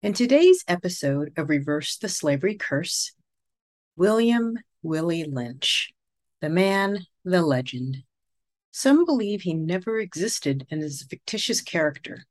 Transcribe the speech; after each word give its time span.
In 0.00 0.12
today's 0.12 0.62
episode 0.68 1.32
of 1.36 1.48
Reverse 1.48 1.96
the 1.96 2.08
Slavery 2.08 2.54
Curse, 2.54 3.14
William 3.96 4.56
Willie 4.80 5.24
Lynch, 5.24 5.90
the 6.40 6.48
man, 6.48 7.00
the 7.24 7.42
legend. 7.42 8.04
Some 8.70 9.04
believe 9.04 9.42
he 9.42 9.54
never 9.54 9.98
existed 9.98 10.68
and 10.70 10.84
is 10.84 11.02
a 11.02 11.06
fictitious 11.06 11.60
character, 11.60 12.26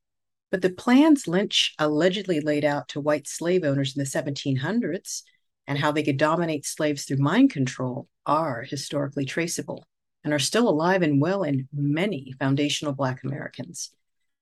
but 0.50 0.62
the 0.62 0.70
plans 0.70 1.28
Lynch 1.28 1.74
allegedly 1.78 2.40
laid 2.40 2.64
out 2.64 2.88
to 2.88 3.02
white 3.02 3.28
slave 3.28 3.64
owners 3.64 3.94
in 3.94 4.02
the 4.02 4.08
1700s 4.08 5.22
and 5.66 5.78
how 5.78 5.92
they 5.92 6.02
could 6.02 6.16
dominate 6.16 6.64
slaves 6.64 7.04
through 7.04 7.18
mind 7.18 7.50
control 7.50 8.08
are 8.24 8.62
historically 8.62 9.26
traceable 9.26 9.84
and 10.24 10.32
are 10.32 10.38
still 10.38 10.70
alive 10.70 11.02
and 11.02 11.20
well 11.20 11.42
in 11.42 11.68
many 11.70 12.32
foundational 12.38 12.94
Black 12.94 13.22
Americans. 13.24 13.90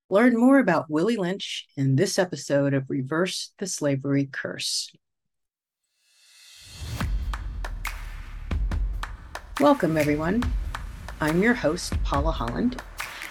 Learn 0.08 0.38
more 0.38 0.60
about 0.60 0.88
Willie 0.88 1.16
Lynch 1.16 1.66
in 1.76 1.96
this 1.96 2.16
episode 2.16 2.74
of 2.74 2.88
Reverse 2.88 3.52
the 3.58 3.66
Slavery 3.66 4.28
Curse. 4.30 4.92
Welcome, 9.58 9.96
everyone. 9.96 10.44
I'm 11.20 11.42
your 11.42 11.54
host, 11.54 12.00
Paula 12.04 12.30
Holland. 12.30 12.80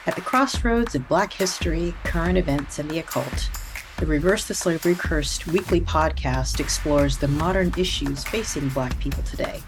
At 0.06 0.16
the 0.16 0.22
crossroads 0.22 0.96
of 0.96 1.08
Black 1.08 1.32
history, 1.32 1.94
current 2.04 2.38
events, 2.38 2.78
and 2.78 2.92
the 2.92 3.00
occult, 3.00 3.50
the 3.98 4.06
Reverse 4.06 4.46
the 4.46 4.54
Slavery 4.54 4.96
Cursed 4.96 5.48
weekly 5.48 5.80
podcast 5.80 6.60
explores 6.60 7.18
the 7.18 7.30
modern 7.30 7.74
issues 7.78 8.26
facing 8.26 8.68
Black 8.68 9.00
people 9.00 9.24
today. 9.24 9.62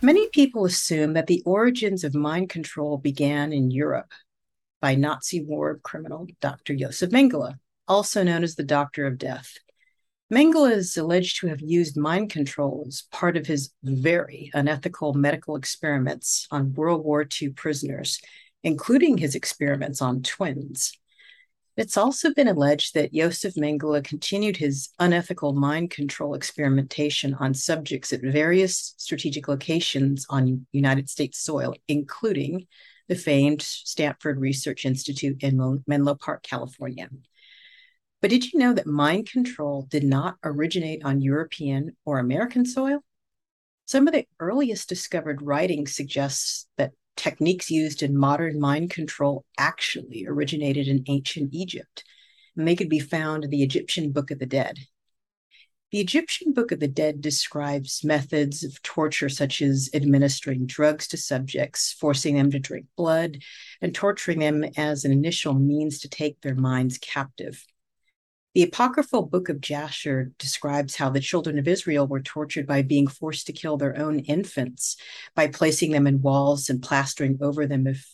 Many 0.00 0.28
people 0.28 0.64
assume 0.64 1.14
that 1.14 1.26
the 1.26 1.42
origins 1.44 2.04
of 2.04 2.14
mind 2.14 2.50
control 2.50 2.98
began 2.98 3.52
in 3.52 3.72
Europe 3.72 4.12
by 4.80 4.94
Nazi 4.94 5.42
war 5.42 5.80
criminal 5.82 6.28
Dr. 6.40 6.74
Josef 6.74 7.10
Mengele, 7.10 7.54
also 7.88 8.22
known 8.22 8.44
as 8.44 8.54
the 8.54 8.62
Doctor 8.62 9.06
of 9.06 9.18
Death. 9.18 9.54
Mengele 10.32 10.70
is 10.70 10.96
alleged 10.96 11.40
to 11.40 11.48
have 11.48 11.60
used 11.60 11.96
mind 11.96 12.30
control 12.30 12.84
as 12.86 13.04
part 13.10 13.36
of 13.36 13.46
his 13.46 13.70
very 13.82 14.52
unethical 14.54 15.14
medical 15.14 15.56
experiments 15.56 16.46
on 16.50 16.74
World 16.74 17.04
War 17.04 17.26
II 17.40 17.48
prisoners 17.50 18.20
including 18.62 19.18
his 19.18 19.34
experiments 19.34 20.02
on 20.02 20.22
twins. 20.22 20.98
It's 21.76 21.96
also 21.96 22.34
been 22.34 22.48
alleged 22.48 22.94
that 22.94 23.12
Josef 23.12 23.54
Mengele 23.54 24.02
continued 24.02 24.56
his 24.56 24.88
unethical 24.98 25.52
mind 25.52 25.90
control 25.90 26.34
experimentation 26.34 27.34
on 27.34 27.54
subjects 27.54 28.12
at 28.12 28.20
various 28.20 28.94
strategic 28.96 29.46
locations 29.46 30.26
on 30.28 30.66
United 30.72 31.08
States 31.08 31.38
soil, 31.38 31.76
including 31.86 32.66
the 33.06 33.14
famed 33.14 33.62
Stanford 33.62 34.40
Research 34.40 34.84
Institute 34.84 35.42
in 35.42 35.82
Menlo 35.86 36.16
Park, 36.16 36.42
California. 36.42 37.08
But 38.20 38.30
did 38.30 38.52
you 38.52 38.58
know 38.58 38.72
that 38.72 38.86
mind 38.88 39.30
control 39.30 39.86
did 39.88 40.02
not 40.02 40.36
originate 40.42 41.04
on 41.04 41.22
European 41.22 41.96
or 42.04 42.18
American 42.18 42.66
soil? 42.66 43.04
Some 43.86 44.08
of 44.08 44.12
the 44.12 44.26
earliest 44.40 44.88
discovered 44.88 45.42
writings 45.42 45.94
suggests 45.94 46.66
that 46.76 46.90
techniques 47.18 47.70
used 47.70 48.02
in 48.02 48.16
modern 48.16 48.58
mind 48.58 48.90
control 48.90 49.44
actually 49.58 50.24
originated 50.26 50.88
in 50.88 51.04
ancient 51.08 51.52
Egypt, 51.52 52.04
and 52.56 52.66
they 52.66 52.76
could 52.76 52.88
be 52.88 53.00
found 53.00 53.44
in 53.44 53.50
the 53.50 53.62
Egyptian 53.62 54.12
Book 54.12 54.30
of 54.30 54.38
the 54.38 54.46
Dead. 54.46 54.78
The 55.90 56.00
Egyptian 56.00 56.52
Book 56.52 56.70
of 56.70 56.80
the 56.80 56.88
Dead 56.88 57.20
describes 57.20 58.04
methods 58.04 58.62
of 58.62 58.80
torture 58.82 59.28
such 59.28 59.60
as 59.62 59.90
administering 59.94 60.66
drugs 60.66 61.08
to 61.08 61.16
subjects, 61.16 61.92
forcing 61.92 62.36
them 62.36 62.50
to 62.50 62.58
drink 62.58 62.86
blood, 62.96 63.38
and 63.80 63.94
torturing 63.94 64.38
them 64.38 64.64
as 64.76 65.04
an 65.04 65.12
initial 65.12 65.54
means 65.54 65.98
to 66.00 66.08
take 66.08 66.40
their 66.40 66.54
minds 66.54 66.98
captive. 66.98 67.64
The 68.58 68.64
apocryphal 68.64 69.22
book 69.26 69.48
of 69.48 69.60
Jasher 69.60 70.32
describes 70.36 70.96
how 70.96 71.10
the 71.10 71.20
children 71.20 71.60
of 71.60 71.68
Israel 71.68 72.08
were 72.08 72.20
tortured 72.20 72.66
by 72.66 72.82
being 72.82 73.06
forced 73.06 73.46
to 73.46 73.52
kill 73.52 73.76
their 73.76 73.96
own 73.96 74.18
infants 74.18 74.96
by 75.36 75.46
placing 75.46 75.92
them 75.92 76.08
in 76.08 76.22
walls 76.22 76.68
and 76.68 76.82
plastering 76.82 77.38
over 77.40 77.68
them 77.68 77.86
if 77.86 78.04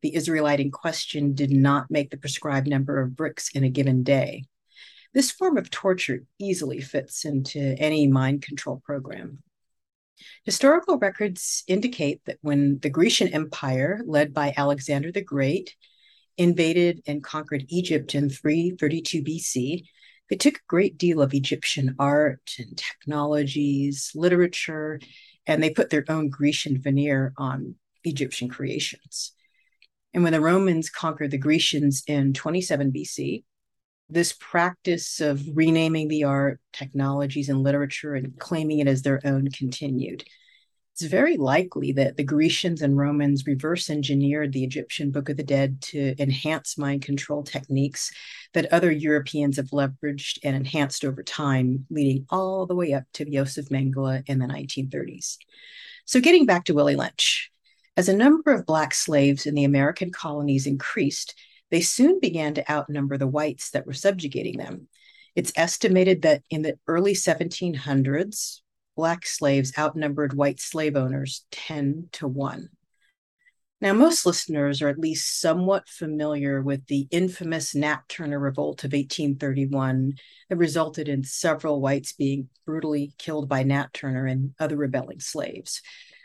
the 0.00 0.16
Israelite 0.16 0.58
in 0.58 0.72
question 0.72 1.34
did 1.34 1.52
not 1.52 1.88
make 1.88 2.10
the 2.10 2.16
prescribed 2.16 2.66
number 2.66 3.00
of 3.00 3.14
bricks 3.14 3.50
in 3.54 3.62
a 3.62 3.70
given 3.70 4.02
day. 4.02 4.42
This 5.14 5.30
form 5.30 5.56
of 5.56 5.70
torture 5.70 6.24
easily 6.36 6.80
fits 6.80 7.24
into 7.24 7.60
any 7.60 8.08
mind 8.08 8.42
control 8.42 8.82
program. 8.84 9.44
Historical 10.42 10.98
records 10.98 11.62
indicate 11.68 12.22
that 12.24 12.38
when 12.40 12.80
the 12.80 12.90
Grecian 12.90 13.28
Empire, 13.28 14.00
led 14.04 14.34
by 14.34 14.52
Alexander 14.56 15.12
the 15.12 15.22
Great, 15.22 15.76
invaded 16.36 17.02
and 17.06 17.22
conquered 17.22 17.64
Egypt 17.68 18.14
in 18.14 18.28
332 18.30 19.22
BC, 19.22 19.84
they 20.30 20.36
took 20.36 20.56
a 20.56 20.68
great 20.68 20.98
deal 20.98 21.20
of 21.20 21.34
Egyptian 21.34 21.94
art 21.98 22.52
and 22.58 22.76
technologies, 22.76 24.12
literature, 24.14 25.00
and 25.46 25.62
they 25.62 25.70
put 25.70 25.90
their 25.90 26.04
own 26.08 26.30
Grecian 26.30 26.80
veneer 26.80 27.32
on 27.36 27.74
Egyptian 28.04 28.48
creations. 28.48 29.32
And 30.14 30.22
when 30.22 30.32
the 30.32 30.40
Romans 30.40 30.90
conquered 30.90 31.30
the 31.30 31.38
Grecians 31.38 32.02
in 32.06 32.32
27 32.32 32.92
BC, 32.92 33.44
this 34.08 34.34
practice 34.38 35.20
of 35.20 35.42
renaming 35.54 36.08
the 36.08 36.24
art, 36.24 36.60
technologies, 36.72 37.48
and 37.48 37.62
literature 37.62 38.14
and 38.14 38.38
claiming 38.38 38.80
it 38.80 38.88
as 38.88 39.02
their 39.02 39.20
own 39.24 39.48
continued 39.50 40.24
it's 40.92 41.02
very 41.02 41.38
likely 41.38 41.92
that 41.92 42.18
the 42.18 42.24
Grecians 42.24 42.82
and 42.82 42.98
Romans 42.98 43.46
reverse 43.46 43.88
engineered 43.88 44.52
the 44.52 44.62
Egyptian 44.62 45.10
Book 45.10 45.30
of 45.30 45.38
the 45.38 45.42
Dead 45.42 45.80
to 45.82 46.14
enhance 46.20 46.76
mind 46.76 47.00
control 47.00 47.42
techniques 47.42 48.12
that 48.52 48.70
other 48.70 48.92
Europeans 48.92 49.56
have 49.56 49.70
leveraged 49.70 50.38
and 50.44 50.54
enhanced 50.54 51.02
over 51.02 51.22
time, 51.22 51.86
leading 51.88 52.26
all 52.28 52.66
the 52.66 52.74
way 52.74 52.92
up 52.92 53.04
to 53.14 53.24
Josef 53.24 53.70
Mengele 53.70 54.22
in 54.28 54.38
the 54.38 54.46
1930s. 54.46 55.38
So, 56.04 56.20
getting 56.20 56.44
back 56.44 56.64
to 56.64 56.74
Willie 56.74 56.96
Lynch, 56.96 57.50
as 57.96 58.10
a 58.10 58.16
number 58.16 58.52
of 58.52 58.66
Black 58.66 58.92
slaves 58.92 59.46
in 59.46 59.54
the 59.54 59.64
American 59.64 60.10
colonies 60.10 60.66
increased, 60.66 61.34
they 61.70 61.80
soon 61.80 62.20
began 62.20 62.52
to 62.54 62.70
outnumber 62.70 63.16
the 63.16 63.26
whites 63.26 63.70
that 63.70 63.86
were 63.86 63.94
subjugating 63.94 64.58
them. 64.58 64.88
It's 65.34 65.52
estimated 65.56 66.22
that 66.22 66.42
in 66.50 66.60
the 66.60 66.78
early 66.86 67.14
1700s, 67.14 68.60
Black 68.96 69.26
slaves 69.26 69.72
outnumbered 69.78 70.34
white 70.34 70.60
slave 70.60 70.96
owners 70.96 71.44
10 71.50 72.08
to 72.12 72.28
1. 72.28 72.68
Now, 73.80 73.94
most 73.94 74.24
listeners 74.24 74.80
are 74.80 74.88
at 74.88 74.98
least 74.98 75.40
somewhat 75.40 75.88
familiar 75.88 76.62
with 76.62 76.86
the 76.86 77.08
infamous 77.10 77.74
Nat 77.74 78.02
Turner 78.08 78.38
Revolt 78.38 78.84
of 78.84 78.92
1831 78.92 80.12
that 80.48 80.56
resulted 80.56 81.08
in 81.08 81.24
several 81.24 81.80
whites 81.80 82.12
being 82.12 82.48
brutally 82.64 83.12
killed 83.18 83.48
by 83.48 83.64
Nat 83.64 83.92
Turner 83.92 84.26
and 84.26 84.54
other 84.60 84.76
rebelling 84.76 85.18
slaves. 85.18 85.82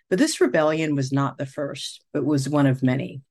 But 0.08 0.20
this 0.20 0.40
rebellion 0.40 0.96
was 0.96 1.12
not 1.12 1.40
the 1.40 1.48
first, 1.48 2.04
but 2.14 2.24
was 2.24 2.48
one 2.48 2.68
of 2.68 2.84
many. 2.84 3.22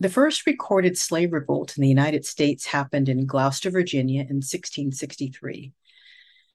The 0.00 0.08
first 0.08 0.46
recorded 0.46 0.96
slave 0.96 1.34
revolt 1.34 1.76
in 1.76 1.82
the 1.82 1.88
United 1.88 2.24
States 2.24 2.64
happened 2.64 3.10
in 3.10 3.26
Gloucester, 3.26 3.70
Virginia 3.70 4.22
in 4.22 4.36
1663. 4.36 5.74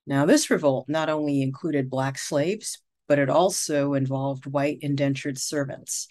Now, 0.07 0.25
this 0.25 0.49
revolt 0.49 0.87
not 0.87 1.09
only 1.09 1.41
included 1.41 1.89
Black 1.89 2.17
slaves, 2.17 2.79
but 3.09 3.19
it 3.19 3.29
also 3.29 3.93
involved 3.93 4.45
white 4.45 4.79
indentured 4.81 5.37
servants. 5.37 6.07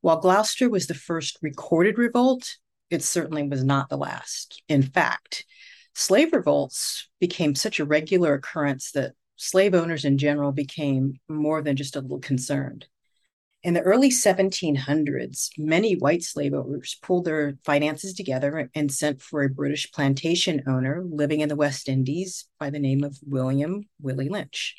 While 0.00 0.20
Gloucester 0.20 0.70
was 0.70 0.86
the 0.86 0.94
first 0.94 1.38
recorded 1.42 1.98
revolt, 1.98 2.56
it 2.88 3.02
certainly 3.02 3.42
was 3.42 3.64
not 3.64 3.88
the 3.88 3.96
last. 3.96 4.62
In 4.68 4.82
fact, 4.82 5.44
slave 5.92 6.32
revolts 6.32 7.08
became 7.18 7.56
such 7.56 7.80
a 7.80 7.84
regular 7.84 8.34
occurrence 8.34 8.92
that 8.92 9.14
slave 9.34 9.74
owners 9.74 10.04
in 10.04 10.18
general 10.18 10.52
became 10.52 11.14
more 11.28 11.62
than 11.62 11.74
just 11.74 11.96
a 11.96 12.00
little 12.00 12.20
concerned. 12.20 12.86
In 13.66 13.74
the 13.74 13.82
early 13.82 14.10
1700s, 14.10 15.50
many 15.58 15.96
white 15.96 16.22
slave 16.22 16.54
owners 16.54 16.96
pulled 17.02 17.24
their 17.24 17.58
finances 17.64 18.14
together 18.14 18.70
and 18.76 18.92
sent 18.92 19.20
for 19.20 19.42
a 19.42 19.48
British 19.48 19.90
plantation 19.90 20.62
owner 20.68 21.02
living 21.04 21.40
in 21.40 21.48
the 21.48 21.56
West 21.56 21.88
Indies 21.88 22.44
by 22.60 22.70
the 22.70 22.78
name 22.78 23.02
of 23.02 23.18
William 23.26 23.88
Willie 24.00 24.28
Lynch. 24.28 24.76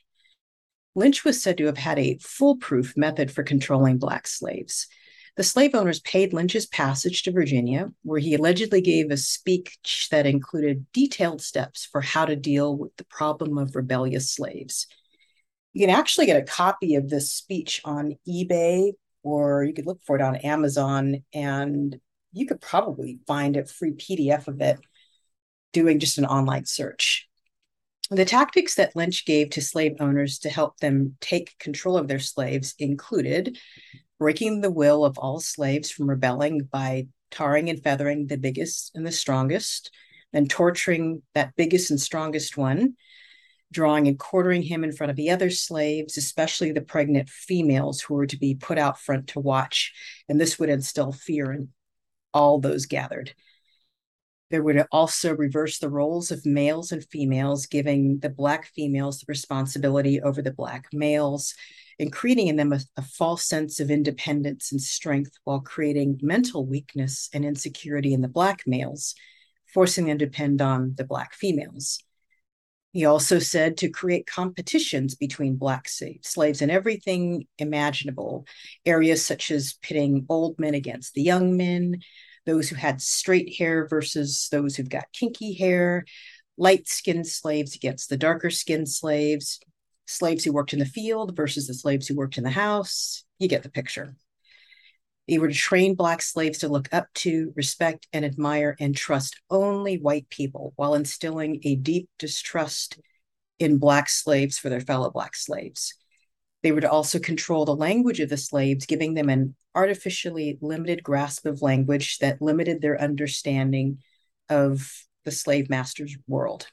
Lynch 0.96 1.26
was 1.26 1.44
said 1.44 1.58
to 1.58 1.66
have 1.66 1.78
had 1.78 2.00
a 2.00 2.18
foolproof 2.22 2.96
method 2.96 3.30
for 3.30 3.44
controlling 3.44 3.98
Black 3.98 4.26
slaves. 4.26 4.88
The 5.36 5.44
slave 5.44 5.76
owners 5.76 6.00
paid 6.00 6.32
Lynch's 6.32 6.66
passage 6.66 7.24
to 7.24 7.34
Virginia, 7.34 7.92
where 8.04 8.22
he 8.22 8.36
allegedly 8.36 8.80
gave 8.80 9.12
a 9.12 9.18
speech 9.18 10.08
that 10.12 10.26
included 10.26 10.86
detailed 10.94 11.42
steps 11.42 11.84
for 11.84 12.00
how 12.00 12.24
to 12.24 12.38
deal 12.38 12.78
with 12.78 12.96
the 12.96 13.04
problem 13.04 13.58
of 13.58 13.76
rebellious 13.76 14.32
slaves. 14.32 14.88
You 15.74 15.86
can 15.86 15.96
actually 15.96 16.26
get 16.26 16.42
a 16.42 16.46
copy 16.46 16.96
of 16.96 17.10
this 17.10 17.32
speech 17.32 17.82
on 17.86 18.16
eBay, 18.28 18.94
or 19.24 19.64
you 19.64 19.74
could 19.74 19.86
look 19.86 20.02
for 20.04 20.16
it 20.16 20.22
on 20.22 20.38
Amazon, 20.38 21.24
and 21.34 22.00
you 22.32 22.46
could 22.46 22.62
probably 22.62 23.20
find 23.28 23.58
a 23.58 23.66
free 23.66 23.92
PDF 23.92 24.48
of 24.48 24.62
it 24.62 24.80
doing 25.74 26.00
just 26.00 26.18
an 26.18 26.26
online 26.26 26.66
search. 26.66 27.28
The 28.10 28.26
tactics 28.26 28.76
that 28.76 28.96
Lynch 28.96 29.26
gave 29.26 29.50
to 29.52 29.62
slave 29.62 29.98
owners 30.00 30.40
to 30.40 30.50
help 30.50 30.78
them 30.78 31.18
take 31.20 31.60
control 31.60 31.98
of 31.98 32.08
their 32.08 32.20
slaves 32.20 32.74
included 32.80 33.58
breaking 34.18 34.62
the 34.62 34.72
will 34.72 35.06
of 35.06 35.18
all 35.18 35.40
slaves 35.40 35.92
from 35.92 36.10
rebelling 36.10 36.64
by 36.72 37.08
tarring 37.30 37.70
and 37.70 37.84
feathering 37.84 38.28
the 38.28 38.38
biggest 38.38 38.92
and 38.96 39.06
the 39.06 39.12
strongest, 39.12 39.92
then 40.34 40.48
torturing 40.48 41.22
that 41.36 41.56
biggest 41.56 41.92
and 41.92 42.00
strongest 42.00 42.58
one, 42.58 42.96
drawing 43.72 44.08
and 44.08 44.18
quartering 44.18 44.62
him 44.62 44.84
in 44.84 44.92
front 44.92 45.12
of 45.12 45.18
the 45.18 45.30
other 45.30 45.50
slaves, 45.50 46.18
especially 46.18 46.72
the 46.72 46.82
pregnant 46.82 47.30
females 47.30 48.02
who 48.02 48.16
were 48.16 48.28
to 48.28 48.38
be 48.38 48.56
put 48.56 48.78
out 48.78 49.00
front 49.00 49.28
to 49.28 49.40
watch. 49.40 49.94
And 50.30 50.40
this 50.40 50.58
would 50.58 50.70
instill 50.70 51.12
fear 51.12 51.52
in 51.52 51.70
all 52.34 52.60
those 52.60 52.86
gathered. 52.86 53.34
There 54.50 54.64
would 54.64 54.86
also 54.92 55.36
reverse 55.36 55.80
the 55.80 55.90
roles 55.90 56.32
of 56.32 56.46
males 56.46 56.94
and 56.94 57.04
females, 57.04 57.66
giving 57.66 58.20
the 58.20 58.30
Black 58.30 58.68
females 58.74 59.20
the 59.20 59.26
responsibility 59.28 60.22
over 60.22 60.42
the 60.42 60.54
Black 60.54 60.88
males 60.94 61.54
and 62.00 62.14
creating 62.14 62.48
in 62.48 62.56
them 62.56 62.72
a, 62.72 62.80
a, 62.96 63.02
false 63.02 63.44
sense 63.44 63.80
of 63.80 63.90
independence 63.90 64.72
and 64.72 64.82
strength 64.82 65.32
while 65.44 65.60
creating 65.60 66.20
mental 66.22 66.66
weakness 66.66 67.30
and 67.34 67.44
insecurity 67.44 68.14
in 68.14 68.22
the 68.22 68.28
Black 68.28 68.64
males, 68.66 69.16
forcing 69.74 70.06
them 70.06 70.18
to 70.18 70.26
depend 70.26 70.62
on 70.62 70.94
the 70.96 71.04
Black 71.04 71.34
females. 71.34 72.00
He 72.98 73.06
also 73.06 73.38
said 73.38 73.78
to 73.78 73.90
create 73.90 74.26
competitions 74.26 75.14
between 75.14 75.58
Black 75.58 75.88
slaves 75.88 76.64
in 76.64 76.72
everything 76.72 77.46
imaginable, 77.60 78.48
areas 78.88 79.24
such 79.24 79.52
as 79.52 79.78
pitting 79.84 80.26
old 80.30 80.58
men 80.58 80.74
against 80.74 81.14
the 81.14 81.22
young 81.22 81.56
men, 81.56 82.02
those 82.48 82.70
who 82.70 82.76
had 82.76 83.00
straight 83.00 83.56
hair 83.60 83.88
versus 83.88 84.48
those 84.52 84.76
who've 84.76 84.90
got 84.90 85.14
kinky 85.14 85.54
hair, 85.54 86.06
light 86.58 86.88
skinned 86.88 87.28
slaves 87.28 87.76
against 87.76 88.10
the 88.10 88.18
darker 88.18 88.50
skinned 88.50 88.90
slaves, 88.90 89.60
slaves 90.08 90.44
who 90.44 90.52
worked 90.52 90.74
in 90.74 90.80
the 90.80 90.86
field 90.86 91.36
versus 91.36 91.68
the 91.68 91.76
slaves 91.76 92.08
who 92.08 92.16
worked 92.16 92.40
in 92.40 92.44
the 92.44 92.50
house. 92.50 93.24
You 93.38 93.48
get 93.48 93.62
the 93.62 93.70
picture. 93.70 94.16
They 95.28 95.38
were 95.38 95.50
to 95.50 95.54
train 95.54 95.96
Black 95.96 96.22
slaves 96.22 96.60
to 96.60 96.70
look 96.70 96.88
up 96.94 97.08
to, 97.16 97.52
respect, 97.56 98.08
and 98.14 98.24
admire 98.24 98.78
and 98.80 98.96
trust 98.96 99.42
only 99.50 99.98
white 99.98 100.30
people 100.30 100.74
while 100.78 100.96
instilling 100.96 101.60
a 101.64 101.76
deep 101.76 102.10
distrust 102.18 103.00
in 103.60 103.78
Black 103.78 104.08
slaves 104.08 104.58
for 104.58 104.70
their 104.70 104.82
fellow 104.82 105.10
Black 105.10 105.36
slaves. 105.36 105.94
They 106.64 106.72
were 106.72 106.82
to 106.82 106.90
also 106.90 107.20
control 107.20 107.66
the 107.66 107.76
language 107.76 108.20
of 108.20 108.30
the 108.30 108.38
slaves, 108.38 108.86
giving 108.86 109.14
them 109.14 109.30
an 109.30 109.56
artificially 109.76 110.58
limited 110.62 111.04
grasp 111.04 111.46
of 111.46 111.62
language 111.62 112.20
that 112.20 112.42
limited 112.42 112.82
their 112.82 113.00
understanding 113.00 114.00
of 114.50 114.92
the 115.26 115.32
slave 115.32 115.70
master's 115.70 116.18
world. 116.28 116.68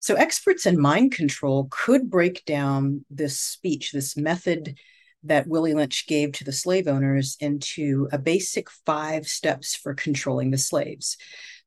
So, 0.00 0.16
experts 0.16 0.66
in 0.66 0.78
mind 0.78 1.12
control 1.12 1.68
could 1.70 2.10
break 2.10 2.44
down 2.44 3.06
this 3.10 3.38
speech, 3.40 3.92
this 3.92 4.16
method 4.16 4.76
that 5.24 5.46
Willie 5.46 5.74
Lynch 5.74 6.06
gave 6.06 6.32
to 6.32 6.44
the 6.44 6.52
slave 6.52 6.86
owners 6.86 7.36
into 7.40 8.08
a 8.12 8.18
basic 8.18 8.70
five 8.70 9.26
steps 9.26 9.74
for 9.74 9.94
controlling 9.94 10.50
the 10.50 10.58
slaves. 10.58 11.16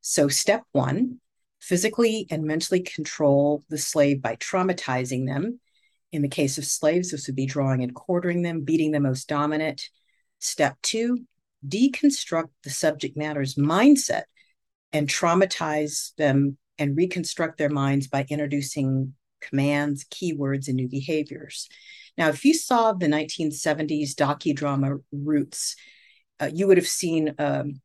So, 0.01 0.27
step 0.27 0.63
one 0.71 1.19
physically 1.59 2.27
and 2.29 2.43
mentally 2.43 2.79
control 2.79 3.63
the 3.69 3.77
slave 3.77 4.21
by 4.21 4.35
traumatizing 4.35 5.25
them. 5.27 5.59
In 6.11 6.21
the 6.21 6.29
case 6.29 6.57
of 6.57 6.65
slaves, 6.65 7.11
this 7.11 7.27
would 7.27 7.35
be 7.35 7.45
drawing 7.45 7.83
and 7.83 7.93
quartering 7.93 8.41
them, 8.41 8.61
beating 8.61 8.91
the 8.91 8.99
most 8.99 9.27
dominant. 9.27 9.89
Step 10.39 10.77
two, 10.81 11.25
deconstruct 11.67 12.49
the 12.63 12.69
subject 12.69 13.17
matter's 13.17 13.55
mindset 13.55 14.23
and 14.93 15.09
traumatize 15.09 16.15
them 16.15 16.57
and 16.77 16.95
reconstruct 16.95 17.57
their 17.57 17.69
minds 17.69 18.07
by 18.07 18.25
introducing 18.29 19.13
commands, 19.47 20.05
keywords, 20.05 20.67
and 20.67 20.75
new 20.75 20.87
behaviors. 20.87 21.69
Now, 22.17 22.29
if 22.29 22.43
you 22.43 22.53
saw 22.53 22.93
the 22.93 23.07
1970s 23.07 24.15
docudrama 24.15 25.01
Roots, 25.11 25.75
uh, 26.39 26.49
you 26.53 26.67
would 26.67 26.77
have 26.77 26.87
seen 26.87 27.35
um, 27.37 27.81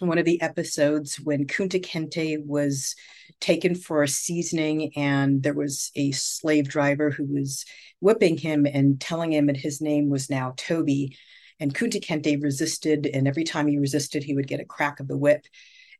one 0.00 0.18
of 0.18 0.24
the 0.24 0.40
episodes 0.42 1.16
when 1.16 1.46
Kunta 1.46 1.82
Kinte 1.82 2.44
was 2.44 2.94
taken 3.40 3.74
for 3.74 4.02
a 4.02 4.08
seasoning, 4.08 4.92
and 4.96 5.42
there 5.42 5.54
was 5.54 5.90
a 5.94 6.12
slave 6.12 6.68
driver 6.68 7.10
who 7.10 7.24
was 7.24 7.64
whipping 8.00 8.36
him 8.36 8.66
and 8.66 9.00
telling 9.00 9.32
him 9.32 9.46
that 9.46 9.56
his 9.56 9.80
name 9.80 10.10
was 10.10 10.28
now 10.28 10.54
Toby. 10.56 11.16
And 11.58 11.74
Kunta 11.74 12.02
Kinte 12.04 12.42
resisted, 12.42 13.06
and 13.06 13.26
every 13.26 13.44
time 13.44 13.66
he 13.66 13.78
resisted, 13.78 14.22
he 14.22 14.34
would 14.34 14.48
get 14.48 14.60
a 14.60 14.64
crack 14.64 15.00
of 15.00 15.08
the 15.08 15.16
whip. 15.16 15.46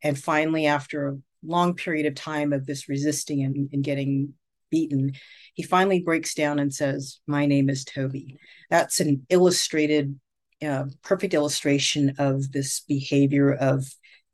And 0.03 0.19
finally, 0.19 0.67
after 0.67 1.09
a 1.09 1.19
long 1.43 1.75
period 1.75 2.07
of 2.07 2.15
time 2.15 2.53
of 2.53 2.67
this 2.67 2.89
resisting 2.89 3.43
and, 3.43 3.71
and 3.73 3.83
getting 3.83 4.35
beaten, 4.71 5.13
he 5.55 5.63
finally 5.63 6.01
breaks 6.01 6.35
down 6.35 6.59
and 6.59 6.73
says, 6.73 7.21
My 7.27 7.47
name 7.47 7.69
is 7.71 7.85
Toby. 7.85 8.39
That's 8.71 9.01
an 9.01 9.27
illustrated, 9.29 10.19
uh, 10.65 10.85
perfect 11.03 11.35
illustration 11.35 12.15
of 12.19 12.53
this 12.53 12.81
behavior 12.81 13.53
of 13.53 13.87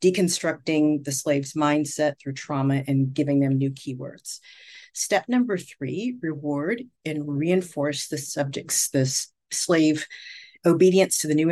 deconstructing 0.03 1.05
the 1.05 1.13
slave's 1.13 1.55
mindset 1.55 2.15
through 2.21 2.35
trauma 2.35 2.83
and 2.87 3.15
giving 3.15 3.41
them 3.41 3.57
new 3.57 3.71
keywords. 3.71 4.41
Step 4.93 5.29
number 5.29 5.57
three 5.57 6.19
reward 6.21 6.83
and 7.05 7.27
reinforce 7.27 8.09
the 8.09 8.19
subject's, 8.19 8.91
the 8.91 9.27
slave 9.51 10.07
obedience 10.67 11.19
to 11.19 11.29
the 11.29 11.35
new 11.35 11.51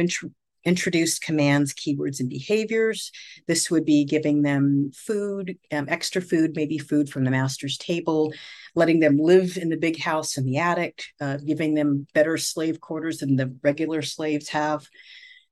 introduced 0.65 1.23
commands, 1.23 1.73
keywords, 1.73 2.21
and 2.21 2.29
behaviors. 2.29 3.11
This 3.47 3.71
would 3.71 3.85
be 3.85 4.05
giving 4.05 4.43
them 4.43 4.91
food, 4.95 5.57
um, 5.73 5.87
extra 5.89 6.21
food, 6.21 6.55
maybe 6.55 6.79
food 6.79 7.09
from 7.09 7.25
the 7.25 7.31
master's 7.31 7.79
table, 7.79 8.33
letting 8.75 9.01
them 9.01 9.17
live 9.19 9.57
in 9.57 9.69
the 9.71 9.77
big 9.77 9.99
house 9.99 10.37
in 10.37 10.45
the 10.45 10.59
attic, 10.59 11.05
uh, 11.21 11.39
giving 11.39 11.75
them 11.75 12.07
better 12.15 12.37
slave 12.37 12.81
quarters 12.81 13.19
than 13.19 13.37
the 13.37 13.55
regular 13.63 14.03
slaves 14.03 14.49
have. 14.51 14.87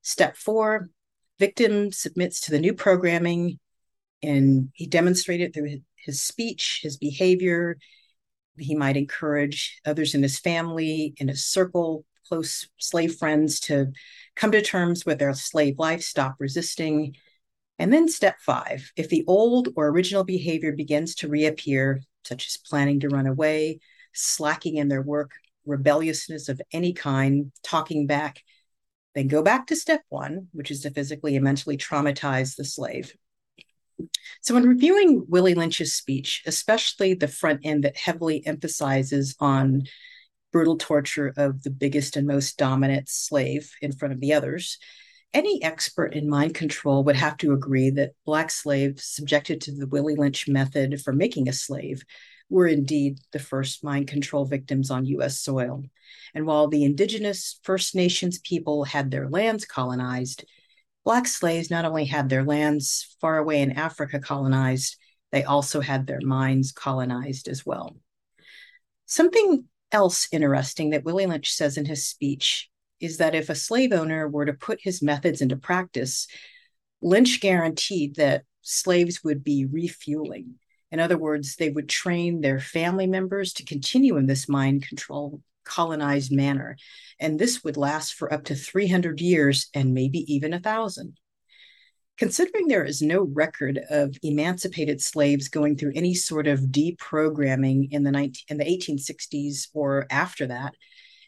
Step 0.02 0.36
four, 0.36 0.90
victim 1.38 1.92
submits 1.92 2.40
to 2.42 2.50
the 2.50 2.60
new 2.60 2.74
programming 2.74 3.58
and 4.22 4.70
he 4.74 4.86
demonstrated 4.86 5.54
through 5.54 5.80
his 5.96 6.22
speech, 6.22 6.80
his 6.82 6.96
behavior. 6.96 7.78
He 8.56 8.74
might 8.74 8.96
encourage 8.96 9.80
others 9.86 10.14
in 10.14 10.22
his 10.22 10.38
family, 10.38 11.14
in 11.18 11.28
his 11.28 11.46
circle, 11.46 12.04
close 12.28 12.68
slave 12.78 13.16
friends 13.16 13.60
to 13.60 13.92
come 14.36 14.52
to 14.52 14.62
terms 14.62 15.04
with 15.06 15.18
their 15.18 15.34
slave 15.34 15.78
life, 15.78 16.02
stop 16.02 16.36
resisting. 16.38 17.16
And 17.78 17.92
then 17.92 18.08
step 18.08 18.36
five 18.40 18.90
if 18.96 19.08
the 19.08 19.24
old 19.26 19.68
or 19.76 19.88
original 19.88 20.24
behavior 20.24 20.72
begins 20.72 21.14
to 21.16 21.28
reappear, 21.28 22.02
such 22.24 22.46
as 22.46 22.56
planning 22.56 23.00
to 23.00 23.08
run 23.08 23.26
away, 23.26 23.80
slacking 24.12 24.76
in 24.76 24.88
their 24.88 25.02
work, 25.02 25.32
rebelliousness 25.64 26.48
of 26.48 26.60
any 26.72 26.92
kind, 26.92 27.52
talking 27.62 28.06
back, 28.06 28.42
then 29.14 29.28
go 29.28 29.42
back 29.42 29.66
to 29.66 29.76
step 29.76 30.02
one, 30.08 30.48
which 30.52 30.70
is 30.70 30.82
to 30.82 30.90
physically 30.90 31.36
and 31.36 31.44
mentally 31.44 31.76
traumatize 31.76 32.56
the 32.56 32.64
slave. 32.64 33.14
So, 34.40 34.56
in 34.56 34.64
reviewing 34.64 35.24
Willie 35.28 35.54
Lynch's 35.54 35.94
speech, 35.94 36.42
especially 36.46 37.14
the 37.14 37.26
front 37.26 37.60
end 37.64 37.84
that 37.84 37.96
heavily 37.96 38.46
emphasizes 38.46 39.34
on 39.40 39.82
brutal 40.58 40.76
torture 40.76 41.32
of 41.36 41.62
the 41.62 41.70
biggest 41.70 42.16
and 42.16 42.26
most 42.26 42.58
dominant 42.58 43.08
slave 43.08 43.70
in 43.80 43.92
front 43.92 44.12
of 44.12 44.18
the 44.18 44.34
others, 44.34 44.78
any 45.32 45.62
expert 45.62 46.14
in 46.14 46.28
mind 46.28 46.52
control 46.52 47.04
would 47.04 47.14
have 47.14 47.36
to 47.36 47.52
agree 47.52 47.90
that 47.90 48.10
Black 48.26 48.50
slaves 48.50 49.04
subjected 49.04 49.60
to 49.60 49.70
the 49.70 49.86
Willie 49.86 50.16
Lynch 50.16 50.48
method 50.48 51.00
for 51.00 51.12
making 51.12 51.48
a 51.48 51.52
slave 51.52 52.02
were 52.50 52.66
indeed 52.66 53.18
the 53.30 53.38
first 53.38 53.84
mind 53.84 54.08
control 54.08 54.46
victims 54.46 54.90
on 54.90 55.06
US 55.06 55.38
soil. 55.38 55.84
And 56.34 56.44
while 56.44 56.66
the 56.66 56.82
indigenous 56.82 57.60
First 57.62 57.94
Nations 57.94 58.40
people 58.40 58.82
had 58.82 59.12
their 59.12 59.28
lands 59.28 59.64
colonized, 59.64 60.44
Black 61.04 61.28
slaves 61.28 61.70
not 61.70 61.84
only 61.84 62.06
had 62.06 62.28
their 62.28 62.42
lands 62.42 63.16
far 63.20 63.38
away 63.38 63.62
in 63.62 63.78
Africa 63.78 64.18
colonized, 64.18 64.96
they 65.30 65.44
also 65.44 65.80
had 65.80 66.08
their 66.08 66.20
minds 66.20 66.72
colonized 66.72 67.46
as 67.46 67.64
well. 67.64 67.96
Something 69.06 69.68
else 69.92 70.28
interesting 70.32 70.90
that 70.90 71.04
Willie 71.04 71.26
Lynch 71.26 71.52
says 71.52 71.76
in 71.76 71.84
his 71.84 72.06
speech 72.06 72.70
is 73.00 73.18
that 73.18 73.34
if 73.34 73.48
a 73.48 73.54
slave 73.54 73.92
owner 73.92 74.28
were 74.28 74.44
to 74.44 74.52
put 74.52 74.80
his 74.82 75.02
methods 75.02 75.40
into 75.40 75.56
practice, 75.56 76.26
Lynch 77.00 77.40
guaranteed 77.40 78.16
that 78.16 78.44
slaves 78.62 79.22
would 79.22 79.44
be 79.44 79.64
refueling. 79.64 80.54
In 80.90 81.00
other 81.00 81.18
words, 81.18 81.56
they 81.56 81.68
would 81.68 81.88
train 81.88 82.40
their 82.40 82.60
family 82.60 83.06
members 83.06 83.52
to 83.54 83.64
continue 83.64 84.16
in 84.16 84.26
this 84.26 84.48
mind 84.48 84.86
control 84.86 85.42
colonized 85.64 86.32
manner. 86.32 86.76
And 87.20 87.38
this 87.38 87.62
would 87.62 87.76
last 87.76 88.14
for 88.14 88.32
up 88.32 88.44
to 88.44 88.54
300 88.54 89.20
years 89.20 89.68
and 89.74 89.92
maybe 89.92 90.20
even 90.32 90.54
a 90.54 90.60
thousand. 90.60 91.18
Considering 92.18 92.66
there 92.66 92.84
is 92.84 93.00
no 93.00 93.22
record 93.32 93.80
of 93.90 94.16
emancipated 94.24 95.00
slaves 95.00 95.48
going 95.48 95.76
through 95.76 95.92
any 95.94 96.14
sort 96.14 96.48
of 96.48 96.58
deprogramming 96.60 97.88
in 97.92 98.02
the 98.02 98.10
19, 98.10 98.42
in 98.48 98.58
the 98.58 98.64
1860s 98.64 99.68
or 99.72 100.04
after 100.10 100.46
that, 100.48 100.74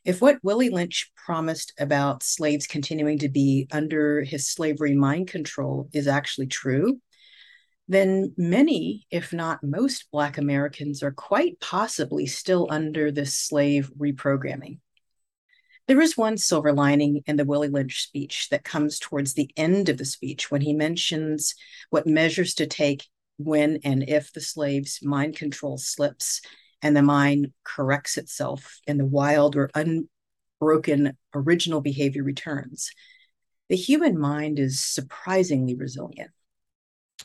if 0.04 0.20
what 0.20 0.42
Willie 0.42 0.70
Lynch 0.70 1.12
promised 1.14 1.72
about 1.78 2.24
slaves 2.24 2.66
continuing 2.66 3.18
to 3.18 3.28
be 3.28 3.68
under 3.70 4.22
his 4.22 4.48
slavery 4.48 4.94
mind 4.96 5.28
control 5.28 5.88
is 5.92 6.08
actually 6.08 6.48
true, 6.48 7.00
then 7.86 8.34
many, 8.36 9.06
if 9.12 9.32
not 9.32 9.62
most, 9.62 10.10
Black 10.10 10.38
Americans 10.38 11.04
are 11.04 11.12
quite 11.12 11.60
possibly 11.60 12.26
still 12.26 12.66
under 12.68 13.12
this 13.12 13.36
slave 13.36 13.92
reprogramming. 13.96 14.78
There 15.90 16.00
is 16.00 16.16
one 16.16 16.36
silver 16.36 16.72
lining 16.72 17.24
in 17.26 17.34
the 17.34 17.44
Willie 17.44 17.66
Lynch 17.66 18.04
speech 18.04 18.48
that 18.50 18.62
comes 18.62 19.00
towards 19.00 19.34
the 19.34 19.50
end 19.56 19.88
of 19.88 19.98
the 19.98 20.04
speech 20.04 20.48
when 20.48 20.60
he 20.60 20.72
mentions 20.72 21.56
what 21.88 22.06
measures 22.06 22.54
to 22.54 22.66
take 22.68 23.08
when 23.38 23.80
and 23.82 24.08
if 24.08 24.32
the 24.32 24.40
slave's 24.40 25.02
mind 25.02 25.34
control 25.34 25.78
slips 25.78 26.42
and 26.80 26.96
the 26.96 27.02
mind 27.02 27.52
corrects 27.64 28.16
itself 28.18 28.78
and 28.86 29.00
the 29.00 29.04
wild 29.04 29.56
or 29.56 29.68
unbroken 29.74 31.16
original 31.34 31.80
behavior 31.80 32.22
returns. 32.22 32.92
The 33.68 33.74
human 33.74 34.16
mind 34.16 34.60
is 34.60 34.80
surprisingly 34.80 35.74
resilient 35.74 36.30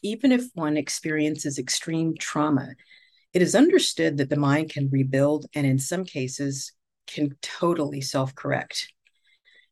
even 0.02 0.32
if 0.32 0.44
one 0.56 0.76
experiences 0.76 1.60
extreme 1.60 2.16
trauma, 2.18 2.74
it 3.32 3.44
is 3.44 3.54
understood 3.54 4.18
that 4.18 4.32
the 4.32 4.36
mind 4.36 4.72
can 4.72 4.90
rebuild 4.90 5.46
and, 5.54 5.68
in 5.68 5.78
some 5.78 6.04
cases, 6.04 6.72
can 7.08 7.36
totally 7.42 8.02
self 8.02 8.36
correct. 8.36 8.92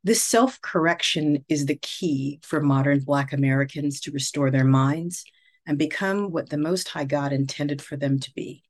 This 0.03 0.21
self 0.21 0.61
correction 0.61 1.45
is 1.47 1.65
the 1.65 1.79
key 1.81 2.39
for 2.43 2.61
modern 2.61 2.99
Black 2.99 3.33
Americans 3.33 4.01
to 4.01 4.11
restore 4.11 4.51
their 4.51 4.65
minds 4.65 5.23
and 5.65 5.77
become 5.77 6.31
what 6.31 6.49
the 6.49 6.57
Most 6.57 6.89
High 6.89 7.05
God 7.05 7.31
intended 7.31 7.81
for 7.81 7.95
them 7.95 8.19
to 8.19 8.31
be. 8.33 8.63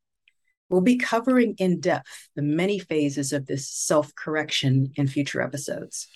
We'll 0.69 0.81
be 0.81 0.97
covering 0.97 1.55
in 1.57 1.79
depth 1.79 2.29
the 2.35 2.41
many 2.41 2.79
phases 2.79 3.33
of 3.33 3.45
this 3.45 3.69
self 3.69 4.13
correction 4.15 4.91
in 4.95 5.07
future 5.07 5.41
episodes. 5.41 6.07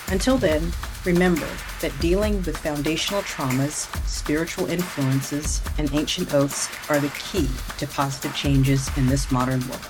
Until 0.07 0.35
then, 0.35 0.71
remember 1.05 1.47
that 1.81 1.91
dealing 1.99 2.37
with 2.41 2.57
foundational 2.57 3.21
traumas, 3.21 3.85
spiritual 4.07 4.65
influences, 4.71 5.61
and 5.77 5.93
ancient 5.93 6.33
oaths 6.33 6.67
are 6.89 6.99
the 6.99 7.09
key 7.09 7.47
to 7.77 7.85
positive 7.85 8.35
changes 8.35 8.89
in 8.97 9.05
this 9.05 9.31
modern 9.31 9.59
world. 9.69 9.85